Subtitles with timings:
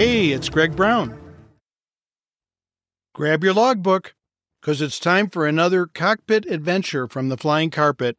[0.00, 1.14] Hey, it's Greg Brown.
[3.14, 4.14] Grab your logbook,
[4.58, 8.16] because it's time for another cockpit adventure from the flying carpet.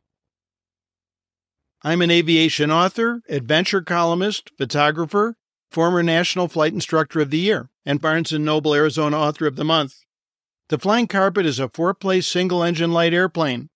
[1.81, 5.37] I'm an aviation author, adventure columnist, photographer,
[5.71, 9.65] former National Flight Instructor of the Year, and Barnes & Noble Arizona Author of the
[9.65, 9.95] Month.
[10.69, 13.69] The Flying Carpet is a four-place single-engine light airplane.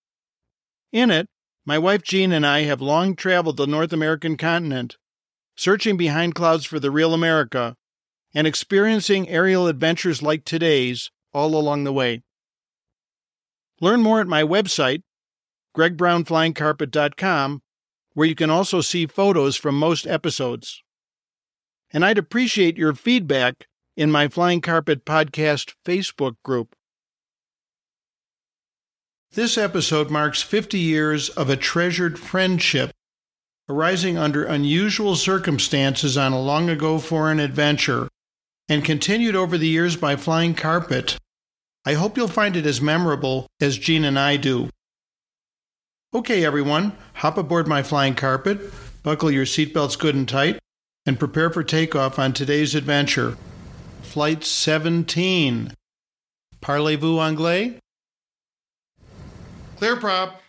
[0.92, 1.28] In it,
[1.66, 4.98] my wife Jean and I have long traveled the North American continent,
[5.56, 7.76] searching behind clouds for the real America,
[8.36, 12.22] and experiencing aerial adventures like today's all along the way.
[13.80, 15.04] Learn more at my website,
[15.76, 17.62] gregbrownflyingcarpet.com,
[18.14, 20.84] where you can also see photos from most episodes.
[21.92, 26.76] And I'd appreciate your feedback in my Flying Carpet Podcast Facebook group.
[29.32, 32.92] This episode marks 50 years of a treasured friendship
[33.68, 38.08] arising under unusual circumstances on a long ago foreign adventure
[38.68, 41.18] and continued over the years by Flying Carpet.
[41.86, 44.70] I hope you'll find it as memorable as Jean and I do.
[46.14, 48.60] Okay, everyone, hop aboard my flying carpet,
[49.04, 50.60] buckle your seatbelts good and tight,
[51.06, 53.38] and prepare for takeoff on today's adventure.
[54.02, 55.74] Flight 17.
[56.62, 57.80] Parlez-vous anglais?
[59.76, 60.42] Clear prop.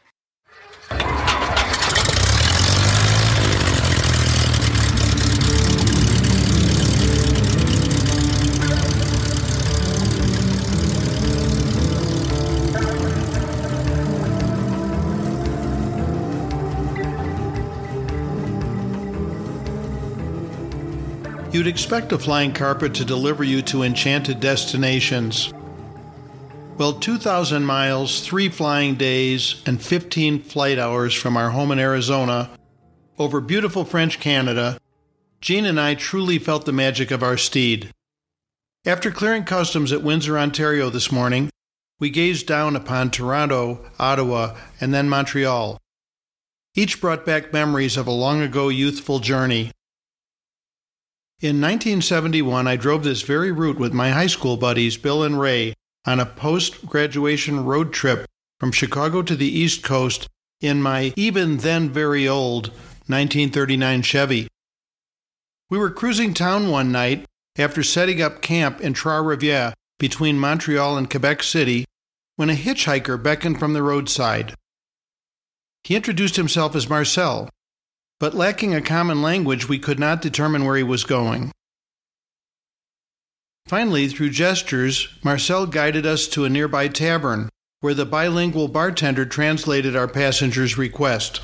[21.57, 25.55] You'd expect a flying carpet to deliver you to enchanted destinations.
[26.77, 32.51] Well, 2,000 miles, three flying days, and 15 flight hours from our home in Arizona
[33.19, 34.79] over beautiful French Canada,
[35.41, 37.91] Jean and I truly felt the magic of our steed.
[38.85, 41.49] After clearing customs at Windsor, Ontario this morning,
[41.99, 45.81] we gazed down upon Toronto, Ottawa, and then Montreal.
[46.75, 49.73] Each brought back memories of a long ago youthful journey.
[51.43, 55.75] In 1971, I drove this very route with my high school buddies, Bill and Ray,
[56.07, 58.25] on a post graduation road trip
[58.59, 60.29] from Chicago to the East Coast
[60.63, 62.69] in my even then very old
[63.09, 64.49] 1939 Chevy.
[65.69, 67.27] We were cruising town one night
[67.59, 71.85] after setting up camp in Trois Rivières between Montreal and Quebec City
[72.37, 74.55] when a hitchhiker beckoned from the roadside.
[75.85, 77.51] He introduced himself as Marcel,
[78.19, 81.53] but lacking a common language, we could not determine where he was going.
[83.67, 87.49] Finally, through gestures, Marcel guided us to a nearby tavern,
[87.81, 91.41] where the bilingual bartender translated our passenger's request.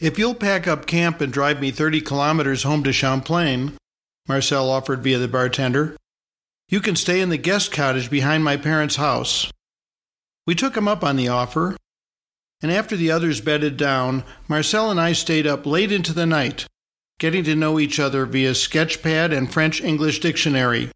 [0.00, 3.76] If you'll pack up camp and drive me 30 kilometers home to Champlain,
[4.28, 5.96] Marcel offered via the bartender,
[6.68, 9.50] you can stay in the guest cottage behind my parents' house.
[10.46, 11.76] We took him up on the offer,
[12.60, 16.66] and after the others bedded down, Marcel and I stayed up late into the night,
[17.18, 20.90] getting to know each other via Sketchpad and French English dictionary.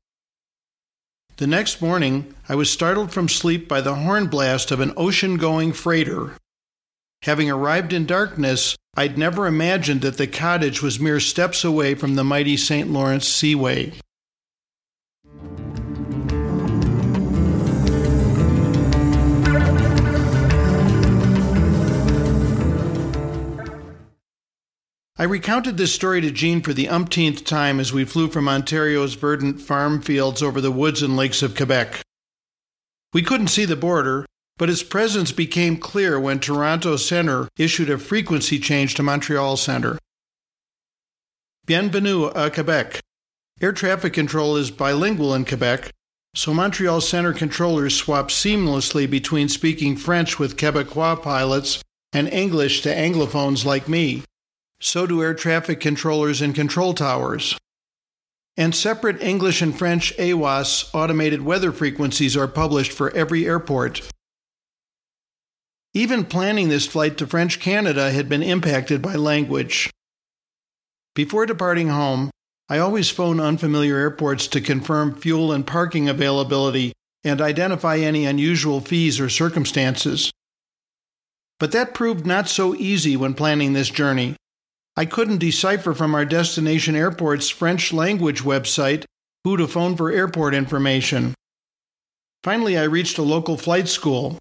[1.37, 5.37] The next morning, I was startled from sleep by the horn blast of an ocean
[5.37, 6.37] going freighter.
[7.23, 12.17] Having arrived in darkness, I'd never imagined that the cottage was mere steps away from
[12.17, 12.91] the mighty St.
[12.91, 13.93] Lawrence Seaway.
[25.23, 29.15] I recounted this story to Jean for the umpteenth time as we flew from Ontario's
[29.15, 32.03] verdant farm fields over the woods and lakes of Quebec.
[33.13, 34.27] We couldn't see the border,
[34.59, 39.97] but its presence became clear when Toronto Centre issued a frequency change to Montreal Centre.
[41.67, 42.99] Bienvenue à Quebec.
[43.61, 45.93] Air traffic control is bilingual in Quebec,
[46.35, 51.81] so Montreal Centre controllers swap seamlessly between speaking French with Quebecois pilots
[52.13, 54.25] and English to Anglophones like me.
[54.85, 57.57] So do air traffic controllers in control towers.
[58.57, 64.03] And separate English and French AWOS automated weather frequencies are published for every airport.
[65.95, 69.89] Even planning this flight to French Canada had been impacted by language.
[71.15, 72.31] Before departing home,
[72.69, 76.93] I always phone unfamiliar airports to confirm fuel and parking availability
[77.23, 80.33] and identify any unusual fees or circumstances.
[81.61, 84.35] But that proved not so easy when planning this journey.
[84.97, 89.05] I couldn't decipher from our destination airport's French language website
[89.45, 91.35] who to phone for airport information.
[92.45, 94.39] Finally, I reached a local flight school.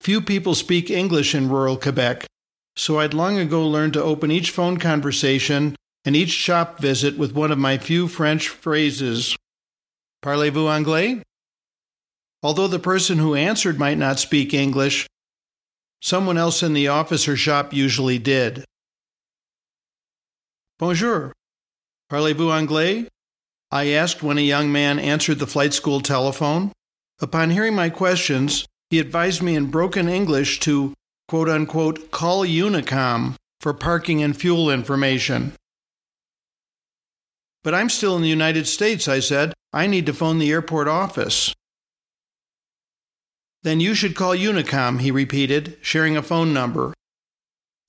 [0.00, 2.26] Few people speak English in rural Quebec,
[2.74, 7.32] so I'd long ago learned to open each phone conversation and each shop visit with
[7.32, 9.36] one of my few French phrases.
[10.22, 11.22] Parlez-vous anglais?
[12.42, 15.06] Although the person who answered might not speak English,
[16.00, 18.64] someone else in the office or shop usually did.
[20.82, 21.32] Bonjour.
[22.10, 23.06] Parlez-vous anglais?
[23.70, 26.72] I asked when a young man answered the flight school telephone.
[27.20, 30.92] Upon hearing my questions, he advised me in broken English to
[31.28, 35.52] quote unquote call Unicom for parking and fuel information.
[37.62, 39.54] But I'm still in the United States, I said.
[39.72, 41.54] I need to phone the airport office.
[43.62, 46.92] Then you should call Unicom, he repeated, sharing a phone number.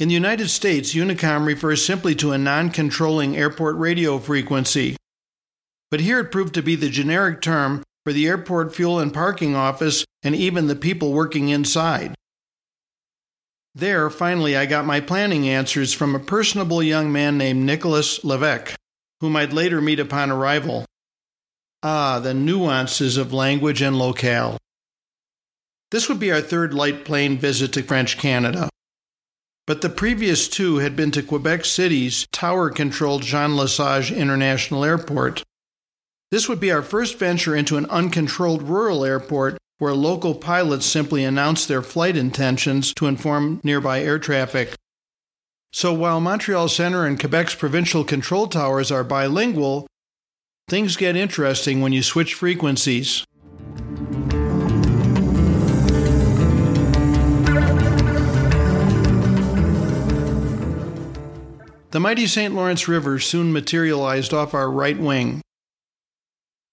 [0.04, 4.98] In the United States, Unicom refers simply to a non controlling airport radio frequency.
[5.92, 9.56] But here it proved to be the generic term for the airport fuel and parking
[9.56, 12.16] office and even the people working inside.
[13.74, 18.76] There, finally, I got my planning answers from a personable young man named Nicholas Levesque,
[19.22, 20.84] whom I'd later meet upon arrival.
[21.82, 24.58] Ah, the nuances of language and locale.
[25.92, 28.68] This would be our third light plane visit to French Canada.
[29.65, 35.44] But the previous two had been to Quebec City's tower controlled Jean Lesage International Airport.
[36.31, 41.24] This would be our first venture into an uncontrolled rural airport where local pilots simply
[41.24, 44.75] announce their flight intentions to inform nearby air traffic.
[45.71, 49.88] So while Montreal Centre and Quebec's provincial control towers are bilingual,
[50.68, 53.25] things get interesting when you switch frequencies.
[61.94, 62.56] The mighty St.
[62.56, 65.45] Lawrence River soon materialized off our right wing.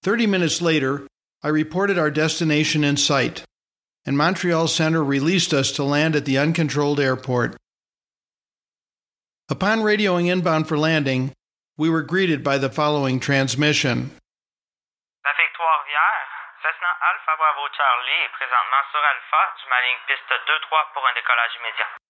[0.03, 1.05] Thirty minutes later,
[1.45, 3.45] I reported our destination in sight,
[4.07, 7.61] and Montreal Centre released us to land at the uncontrolled airport.
[9.51, 11.37] Upon radioing inbound for landing,
[11.77, 14.17] we were greeted by the following transmission.
[15.21, 21.13] La Cessna Alpha Bravo Charlie présentement sur Alpha, sur ma ligne piste 2-3 pour un
[21.13, 22.01] décollage immédiat.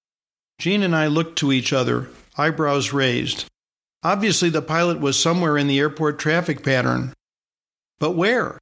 [0.60, 2.08] Jean and I looked to each other,
[2.40, 3.44] eyebrows raised.
[4.02, 7.12] Obviously, the pilot was somewhere in the airport traffic pattern.
[7.98, 8.58] But where?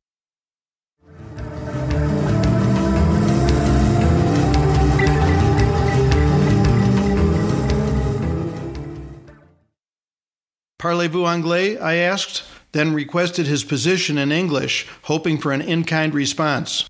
[10.81, 11.79] Parlez-vous anglais?
[11.79, 16.89] I asked, then requested his position in English, hoping for an in kind response.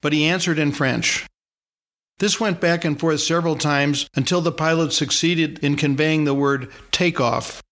[0.00, 1.26] But he answered in French.
[2.18, 6.70] This went back and forth several times until the pilot succeeded in conveying the word
[6.90, 7.62] takeoff.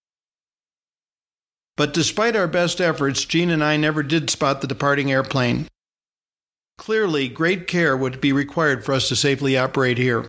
[1.77, 5.67] But despite our best efforts, Jean and I never did spot the departing airplane.
[6.79, 10.27] Clearly, great care would be required for us to safely operate here.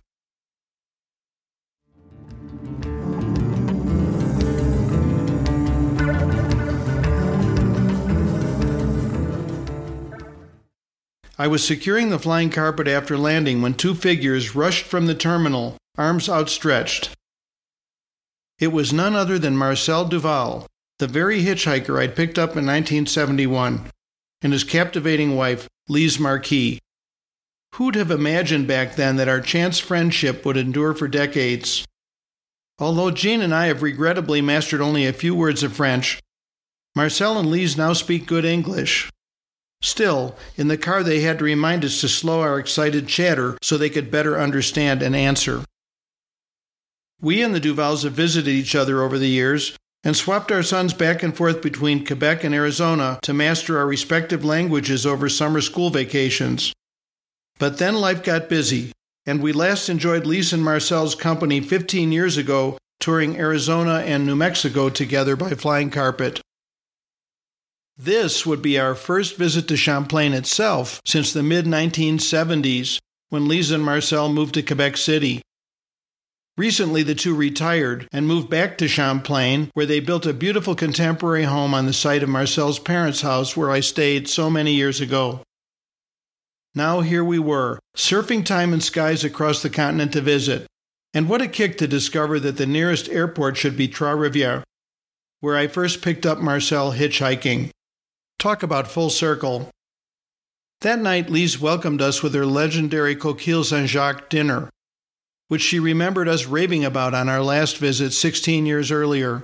[11.40, 15.76] I was securing the flying carpet after landing when two figures rushed from the terminal,
[15.96, 17.10] arms outstretched.
[18.58, 20.66] It was none other than Marcel Duval,
[20.98, 23.88] the very hitchhiker I'd picked up in 1971,
[24.42, 26.80] and his captivating wife, Lise Marquis.
[27.74, 31.84] Who'd have imagined back then that our chance friendship would endure for decades?
[32.80, 36.20] Although Jean and I have regrettably mastered only a few words of French,
[36.96, 39.08] Marcel and Lise now speak good English.
[39.80, 43.76] Still, in the car, they had to remind us to slow our excited chatter so
[43.76, 45.64] they could better understand and answer.
[47.20, 50.94] We and the Duvals have visited each other over the years and swapped our sons
[50.94, 55.90] back and forth between Quebec and Arizona to master our respective languages over summer school
[55.90, 56.72] vacations.
[57.58, 58.92] But then life got busy,
[59.26, 64.36] and we last enjoyed Lise and Marcel's company 15 years ago touring Arizona and New
[64.36, 66.40] Mexico together by flying carpet.
[68.00, 73.72] This would be our first visit to Champlain itself since the mid 1970s when Lise
[73.72, 75.42] and Marcel moved to Quebec City.
[76.56, 81.44] Recently, the two retired and moved back to Champlain, where they built a beautiful contemporary
[81.44, 85.42] home on the site of Marcel's parents' house where I stayed so many years ago.
[86.76, 90.68] Now here we were, surfing time and skies across the continent to visit.
[91.12, 94.62] And what a kick to discover that the nearest airport should be Trois Rivières,
[95.40, 97.70] where I first picked up Marcel hitchhiking.
[98.38, 99.68] Talk about full circle.
[100.82, 104.70] That night, Lise welcomed us with her legendary Coquille Saint Jacques dinner,
[105.48, 109.42] which she remembered us raving about on our last visit 16 years earlier.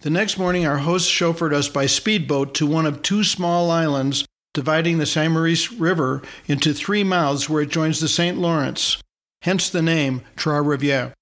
[0.00, 4.24] The next morning, our host chauffeured us by speedboat to one of two small islands
[4.52, 8.36] dividing the Saint Maurice River into three mouths where it joins the St.
[8.36, 9.00] Lawrence,
[9.42, 11.12] hence the name Trois Rivières.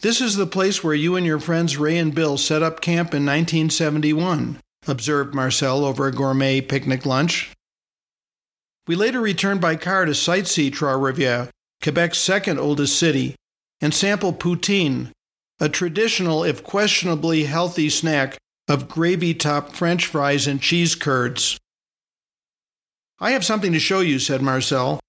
[0.00, 3.14] This is the place where you and your friends Ray and Bill set up camp
[3.14, 7.52] in 1971, observed Marcel over a gourmet picnic lunch.
[8.86, 11.48] We later returned by car to sightsee Trois-Rivières,
[11.82, 13.34] Quebec's second oldest city,
[13.80, 15.10] and sample poutine,
[15.58, 18.36] a traditional, if questionably healthy snack
[18.68, 21.58] of gravy topped French fries and cheese curds.
[23.20, 25.00] I have something to show you, said Marcel,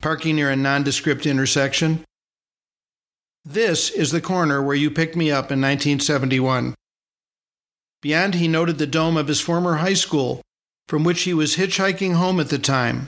[0.00, 2.04] parking near a nondescript intersection.
[3.48, 6.74] This is the corner where you picked me up in 1971.
[8.02, 10.42] Beyond, he noted the dome of his former high school,
[10.88, 13.06] from which he was hitchhiking home at the time.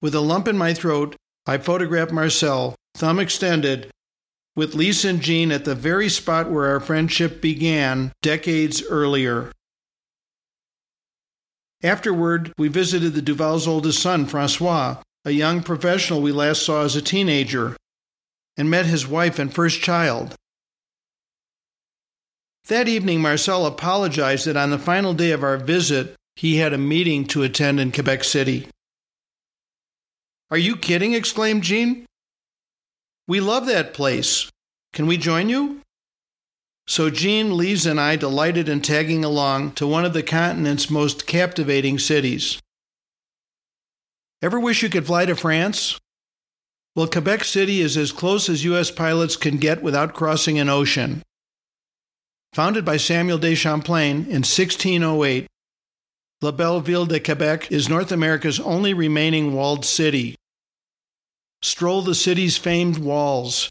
[0.00, 3.90] With a lump in my throat, I photographed Marcel, thumb extended,
[4.56, 9.52] with Lise and Jean at the very spot where our friendship began decades earlier.
[11.82, 16.96] Afterward, we visited the Duval's oldest son, Francois, a young professional we last saw as
[16.96, 17.76] a teenager,
[18.56, 20.34] and met his wife and first child.
[22.68, 26.78] That evening, Marcel apologized that on the final day of our visit, he had a
[26.78, 28.68] meeting to attend in Quebec City.
[30.50, 31.12] Are you kidding?
[31.12, 32.06] exclaimed Jean.
[33.26, 34.50] We love that place.
[34.92, 35.80] Can we join you?
[36.86, 41.26] So Jean, Lise, and I delighted in tagging along to one of the continent's most
[41.26, 42.60] captivating cities.
[44.42, 45.98] Ever wish you could fly to France?
[46.96, 48.90] Well, Quebec City is as close as U.S.
[48.90, 51.22] pilots can get without crossing an ocean.
[52.52, 55.46] Founded by Samuel de Champlain in 1608,
[56.40, 60.36] La Belle Ville de Quebec is North America's only remaining walled city.
[61.62, 63.70] Stroll the city's famed walls.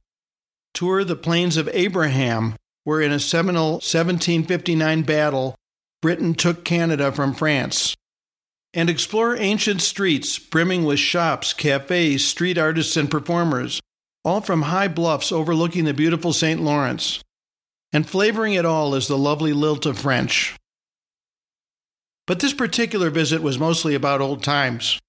[0.73, 5.55] Tour the plains of Abraham where in a seminal 1759 battle,
[6.01, 7.95] Britain took Canada from France.
[8.73, 13.79] And explore ancient streets brimming with shops, cafes, street artists, and performers,
[14.25, 16.61] all from high bluffs overlooking the beautiful St.
[16.61, 17.21] Lawrence.
[17.91, 20.55] And flavoring it all is the lovely lilt of French.
[22.25, 24.99] But this particular visit was mostly about old times.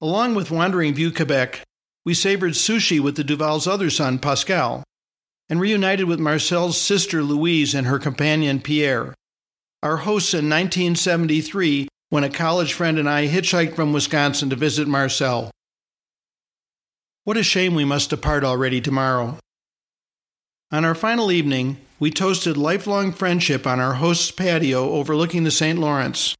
[0.00, 1.62] Along with Wandering Vieux Quebec,
[2.04, 4.82] we savored sushi with the Duval's other son, Pascal,
[5.48, 9.14] and reunited with Marcel's sister Louise and her companion Pierre.
[9.82, 14.88] Our hosts in 1973 when a college friend and I hitchhiked from Wisconsin to visit
[14.88, 15.50] Marcel.
[17.24, 19.38] What a shame we must depart already tomorrow.
[20.70, 25.78] On our final evening, we toasted lifelong friendship on our host's patio overlooking the St.
[25.78, 26.34] Lawrence,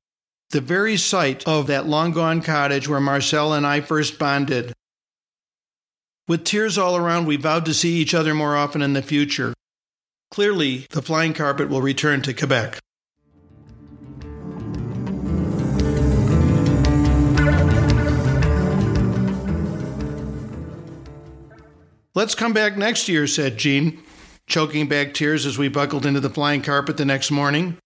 [0.51, 4.73] the very site of that long gone cottage where Marcel and I first bonded.
[6.27, 9.53] With tears all around, we vowed to see each other more often in the future.
[10.31, 12.79] Clearly, the flying carpet will return to Quebec.
[22.19, 24.03] Let's come back next year, said Jean,
[24.51, 27.79] choking back tears as we buckled into the flying carpet the next morning.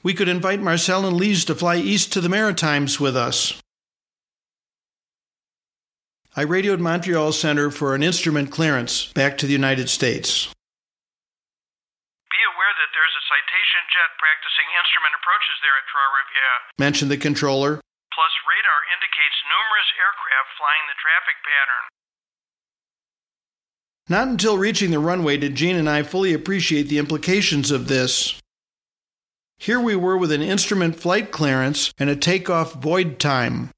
[0.00, 3.60] We could invite Marcel and Lise to fly east to the Maritimes with us.
[6.32, 10.48] I radioed Montreal Center for an instrument clearance back to the United States.
[12.32, 17.20] Be aware that there's a citation jet practicing instrument approaches there at Trois-Rivières, mentioned the
[17.20, 17.84] controller.
[18.16, 21.84] Plus, radar indicates numerous aircraft flying the traffic pattern.
[24.08, 28.40] Not until reaching the runway did Jean and I fully appreciate the implications of this.
[29.58, 33.70] Here we were with an instrument flight clearance and a takeoff void time.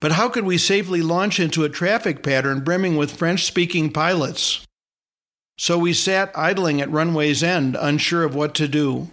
[0.00, 4.64] But how could we safely launch into a traffic pattern brimming with French speaking pilots?
[5.56, 9.08] So we sat idling at runway's end, unsure of what to do.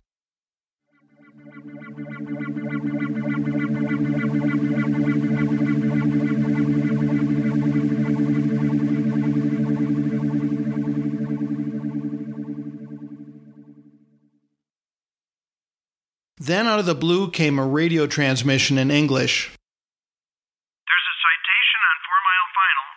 [16.46, 19.50] Then out of the blue came a radio transmission in English.
[19.50, 22.88] There's a citation on four mile final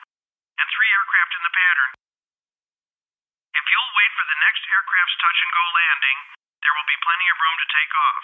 [0.60, 1.90] and three aircraft in the pattern.
[3.56, 6.18] If you'll wait for the next aircraft's touch and go landing,
[6.60, 8.20] there will be plenty of room to take off.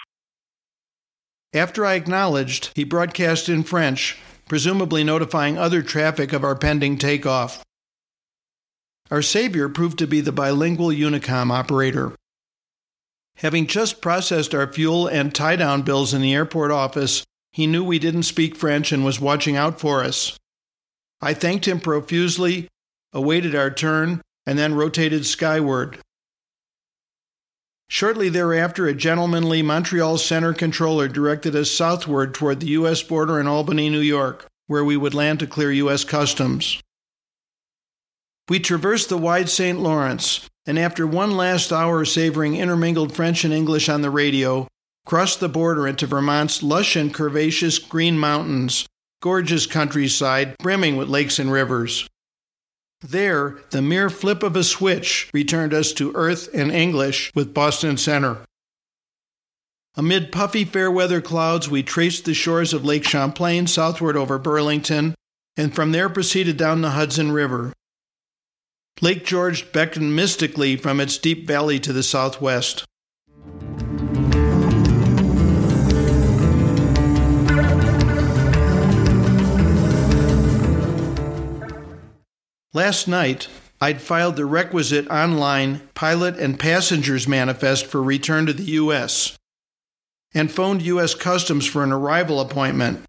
[1.57, 7.65] After I acknowledged, he broadcast in French, presumably notifying other traffic of our pending takeoff.
[9.09, 12.13] Our savior proved to be the bilingual Unicom operator.
[13.37, 17.83] Having just processed our fuel and tie down bills in the airport office, he knew
[17.83, 20.37] we didn't speak French and was watching out for us.
[21.21, 22.67] I thanked him profusely,
[23.13, 25.99] awaited our turn, and then rotated skyward.
[27.87, 33.03] Shortly thereafter, a gentlemanly Montreal Center controller directed us southward toward the U.S.
[33.03, 36.03] border in Albany, New York, where we would land to clear U.S.
[36.03, 36.81] customs.
[38.49, 39.79] We traversed the wide St.
[39.79, 44.67] Lawrence, and after one last hour savoring intermingled French and English on the radio,
[45.05, 48.87] crossed the border into Vermont's lush and curvaceous green mountains,
[49.21, 52.07] gorgeous countryside brimming with lakes and rivers.
[53.01, 57.97] There, the mere flip of a switch returned us to earth and English with Boston
[57.97, 58.39] Center.
[59.95, 65.15] Amid puffy fair weather clouds, we traced the shores of Lake Champlain southward over Burlington,
[65.55, 67.73] and from there proceeded down the Hudson River.
[69.01, 72.85] Lake George beckoned mystically from its deep valley to the southwest.
[82.73, 83.49] Last night,
[83.81, 89.37] I'd filed the requisite online pilot and passengers manifest for return to the U.S.
[90.33, 91.13] and phoned U.S.
[91.13, 93.03] Customs for an arrival appointment.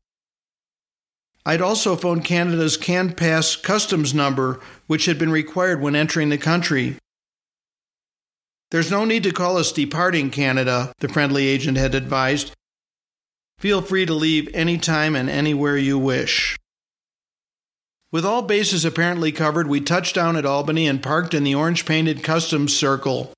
[1.49, 6.97] I'd also phoned Canada's CanPass customs number, which had been required when entering the country.
[8.73, 12.51] There's no need to call us departing Canada, the friendly agent had advised.
[13.61, 16.59] Feel free to leave anytime and anywhere you wish.
[18.11, 21.87] With all bases apparently covered, we touched down at Albany and parked in the orange
[21.87, 23.33] painted customs circle.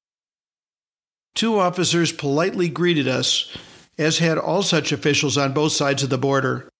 [1.34, 3.54] Two officers politely greeted us,
[3.98, 6.70] as had all such officials on both sides of the border.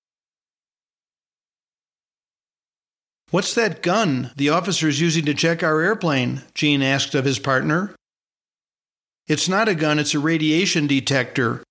[3.31, 6.43] What's that gun the officer is using to check our airplane?
[6.55, 7.95] Jean asked of his partner.
[9.27, 11.63] It's not a gun, it's a radiation detector,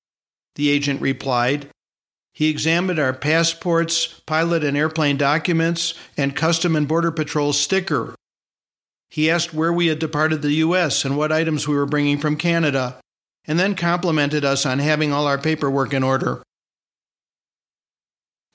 [0.54, 1.70] the agent replied.
[2.32, 8.14] He examined our passports, pilot and airplane documents, and Custom and Border Patrol sticker.
[9.10, 11.04] He asked where we had departed the U.S.
[11.06, 13.00] and what items we were bringing from Canada,
[13.48, 16.44] and then complimented us on having all our paperwork in order.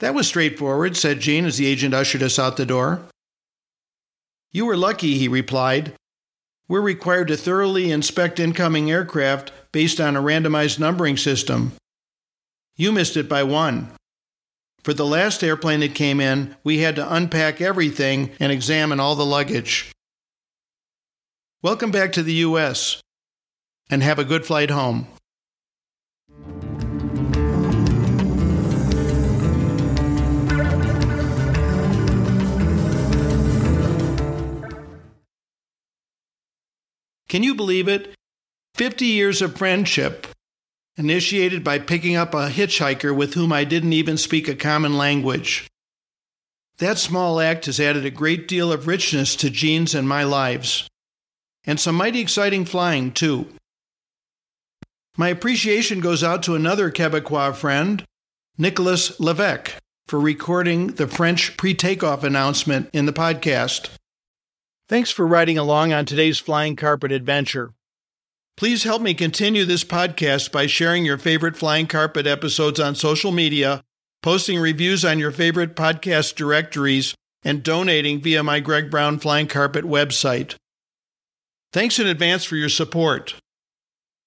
[0.03, 3.03] That was straightforward, said Jean as the agent ushered us out the door.
[4.51, 5.93] You were lucky, he replied.
[6.67, 11.75] We're required to thoroughly inspect incoming aircraft based on a randomized numbering system.
[12.75, 13.93] You missed it by one.
[14.83, 19.15] For the last airplane that came in, we had to unpack everything and examine all
[19.15, 19.93] the luggage.
[21.63, 23.01] Welcome back to the U.S.
[23.89, 25.07] and have a good flight home.
[37.33, 38.15] Can you believe it?
[38.75, 40.27] 50 years of friendship,
[40.99, 45.67] initiated by picking up a hitchhiker with whom I didn't even speak a common language.
[46.77, 50.87] That small act has added a great deal of richness to Jean's and my lives,
[51.65, 53.49] and some mighty exciting flying, too.
[55.17, 58.05] My appreciation goes out to another Quebecois friend,
[58.59, 59.73] Nicolas Levesque,
[60.07, 63.89] for recording the French pre takeoff announcement in the podcast.
[64.93, 67.73] Thanks for riding along on today's Flying Carpet adventure.
[68.59, 73.33] Please help me continue this podcast by sharing your favorite Flying Carpet episodes on social
[73.33, 73.81] media,
[74.23, 79.87] posting reviews on your favorite podcast directories, and donating via my Greg Brown Flying Carpet
[79.87, 80.57] website.
[81.73, 83.37] Thanks in advance for your support.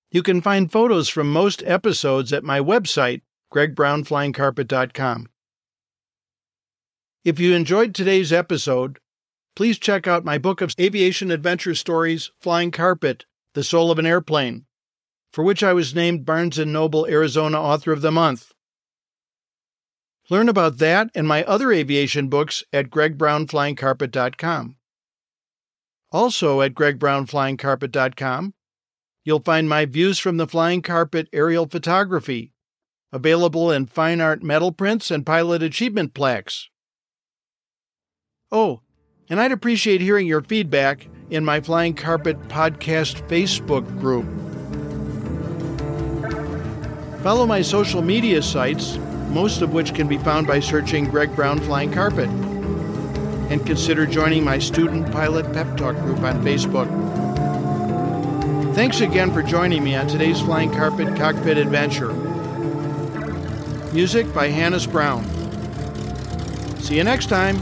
[0.09, 3.21] You can find photos from most episodes at my website,
[3.53, 5.29] gregbrownflyingcarpet.com.
[7.23, 8.97] If you enjoyed today's episode,
[9.55, 14.05] please check out my book of aviation adventure stories, Flying Carpet, The Soul of an
[14.05, 14.65] Airplane,
[15.31, 18.51] for which I was named Barnes & Noble Arizona Author of the Month.
[20.29, 24.75] Learn about that and my other aviation books at gregbrownflyingcarpet.com.
[26.11, 28.53] Also at gregbrownflyingcarpet.com,
[29.23, 32.53] you'll find my views from the flying carpet aerial photography,
[33.11, 36.69] available in fine art metal prints and pilot achievement plaques.
[38.51, 38.81] Oh,
[39.29, 44.25] and I'd appreciate hearing your feedback in my Flying Carpet Podcast Facebook group.
[47.23, 48.97] Follow my social media sites,
[49.29, 52.29] most of which can be found by searching Greg Brown Flying Carpet.
[53.49, 56.87] And consider joining my Student Pilot Pep Talk group on Facebook.
[58.75, 62.13] Thanks again for joining me on today's Flying Carpet Cockpit Adventure.
[63.93, 65.23] Music by Hannes Brown.
[66.79, 67.57] See you next time.